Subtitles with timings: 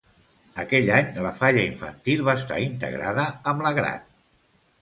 [0.63, 4.13] Aquell any, la falla infantil va estar integrada amb la gran.